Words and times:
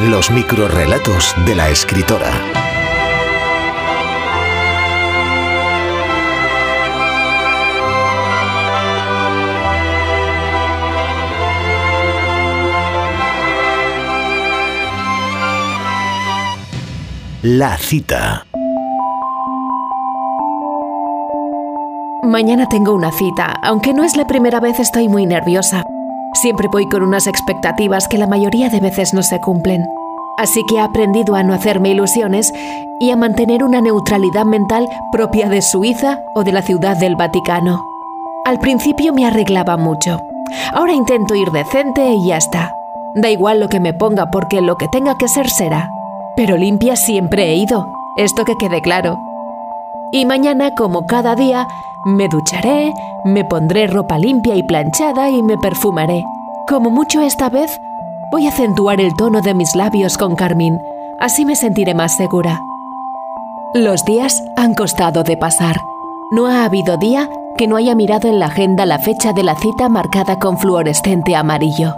Los 0.00 0.30
microrrelatos 0.30 1.34
de 1.46 1.54
la 1.54 1.70
escritora. 1.70 2.30
La 17.42 17.78
cita. 17.78 18.46
Mañana 22.22 22.68
tengo 22.68 22.92
una 22.92 23.10
cita, 23.12 23.54
aunque 23.62 23.94
no 23.94 24.04
es 24.04 24.14
la 24.18 24.26
primera 24.26 24.60
vez 24.60 24.78
estoy 24.78 25.08
muy 25.08 25.24
nerviosa. 25.24 25.86
Siempre 26.42 26.68
voy 26.68 26.86
con 26.86 27.02
unas 27.02 27.26
expectativas 27.26 28.08
que 28.08 28.18
la 28.18 28.26
mayoría 28.26 28.68
de 28.68 28.80
veces 28.80 29.14
no 29.14 29.22
se 29.22 29.40
cumplen. 29.40 29.86
Así 30.36 30.62
que 30.68 30.76
he 30.76 30.80
aprendido 30.80 31.34
a 31.34 31.42
no 31.42 31.54
hacerme 31.54 31.88
ilusiones 31.88 32.52
y 33.00 33.10
a 33.10 33.16
mantener 33.16 33.64
una 33.64 33.80
neutralidad 33.80 34.44
mental 34.44 34.86
propia 35.12 35.48
de 35.48 35.62
Suiza 35.62 36.20
o 36.34 36.44
de 36.44 36.52
la 36.52 36.60
Ciudad 36.60 36.98
del 36.98 37.16
Vaticano. 37.16 37.82
Al 38.44 38.58
principio 38.58 39.14
me 39.14 39.24
arreglaba 39.24 39.78
mucho. 39.78 40.20
Ahora 40.74 40.92
intento 40.92 41.34
ir 41.34 41.50
decente 41.52 42.06
y 42.12 42.28
ya 42.28 42.36
está. 42.36 42.70
Da 43.14 43.30
igual 43.30 43.58
lo 43.58 43.70
que 43.70 43.80
me 43.80 43.94
ponga 43.94 44.30
porque 44.30 44.60
lo 44.60 44.76
que 44.76 44.88
tenga 44.88 45.16
que 45.16 45.28
ser 45.28 45.48
será. 45.48 45.88
Pero 46.36 46.58
limpia 46.58 46.96
siempre 46.96 47.44
he 47.44 47.54
ido, 47.54 47.90
esto 48.18 48.44
que 48.44 48.58
quede 48.58 48.82
claro. 48.82 49.18
Y 50.12 50.26
mañana, 50.26 50.74
como 50.74 51.06
cada 51.06 51.34
día, 51.34 51.66
me 52.06 52.28
ducharé, 52.28 52.94
me 53.24 53.44
pondré 53.44 53.88
ropa 53.88 54.16
limpia 54.16 54.54
y 54.54 54.62
planchada 54.62 55.28
y 55.28 55.42
me 55.42 55.58
perfumaré. 55.58 56.24
Como 56.68 56.88
mucho 56.88 57.20
esta 57.20 57.50
vez, 57.50 57.80
voy 58.30 58.46
a 58.46 58.50
acentuar 58.50 59.00
el 59.00 59.12
tono 59.14 59.40
de 59.42 59.54
mis 59.54 59.74
labios 59.74 60.16
con 60.16 60.36
carmín, 60.36 60.78
así 61.18 61.44
me 61.44 61.56
sentiré 61.56 61.94
más 61.94 62.16
segura. 62.16 62.60
Los 63.74 64.04
días 64.04 64.44
han 64.56 64.74
costado 64.74 65.24
de 65.24 65.36
pasar. 65.36 65.76
No 66.30 66.46
ha 66.46 66.64
habido 66.64 66.96
día 66.96 67.28
que 67.56 67.66
no 67.66 67.76
haya 67.76 67.96
mirado 67.96 68.28
en 68.28 68.38
la 68.38 68.46
agenda 68.46 68.86
la 68.86 69.00
fecha 69.00 69.32
de 69.32 69.42
la 69.42 69.56
cita 69.56 69.88
marcada 69.88 70.38
con 70.38 70.58
fluorescente 70.58 71.34
amarillo. 71.34 71.96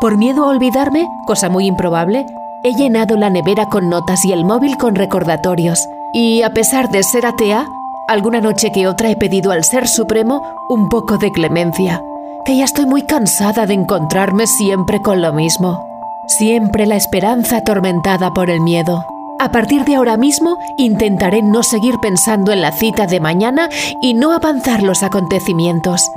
Por 0.00 0.16
miedo 0.16 0.44
a 0.44 0.48
olvidarme, 0.48 1.08
cosa 1.26 1.50
muy 1.50 1.66
improbable, 1.66 2.24
he 2.64 2.72
llenado 2.72 3.16
la 3.18 3.28
nevera 3.28 3.66
con 3.66 3.90
notas 3.90 4.24
y 4.24 4.32
el 4.32 4.46
móvil 4.46 4.78
con 4.78 4.94
recordatorios. 4.94 5.86
Y 6.14 6.40
a 6.40 6.54
pesar 6.54 6.88
de 6.88 7.02
ser 7.02 7.26
atea, 7.26 7.66
alguna 8.08 8.40
noche 8.40 8.70
que 8.72 8.86
otra 8.86 9.10
he 9.10 9.16
pedido 9.16 9.52
al 9.52 9.64
Ser 9.64 9.88
Supremo 9.88 10.42
un 10.68 10.88
poco 10.88 11.18
de 11.18 11.30
clemencia 11.32 12.02
que 12.46 12.56
ya 12.56 12.64
estoy 12.64 12.86
muy 12.86 13.02
cansada 13.02 13.66
de 13.66 13.74
encontrarme 13.74 14.46
siempre 14.46 15.02
con 15.02 15.20
lo 15.20 15.32
mismo. 15.32 15.84
Siempre 16.28 16.86
la 16.86 16.94
esperanza 16.94 17.58
atormentada 17.58 18.32
por 18.32 18.50
el 18.50 18.60
miedo. 18.60 19.04
A 19.40 19.50
partir 19.50 19.84
de 19.84 19.96
ahora 19.96 20.16
mismo 20.16 20.56
intentaré 20.78 21.42
no 21.42 21.64
seguir 21.64 21.96
pensando 22.00 22.52
en 22.52 22.62
la 22.62 22.70
cita 22.70 23.06
de 23.08 23.18
mañana 23.18 23.68
y 24.00 24.14
no 24.14 24.32
avanzar 24.32 24.84
los 24.84 25.02
acontecimientos. 25.02 26.08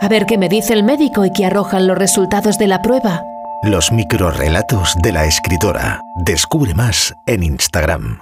A 0.00 0.08
ver 0.08 0.26
qué 0.26 0.36
me 0.36 0.50
dice 0.50 0.74
el 0.74 0.82
médico 0.82 1.24
y 1.24 1.32
qué 1.32 1.46
arrojan 1.46 1.86
los 1.86 1.96
resultados 1.96 2.58
de 2.58 2.66
la 2.66 2.82
prueba. 2.82 3.24
Los 3.62 3.92
microrrelatos 3.92 4.94
de 5.00 5.12
la 5.12 5.24
escritora. 5.24 6.02
Descubre 6.16 6.74
más 6.74 7.14
en 7.26 7.44
Instagram. 7.44 8.20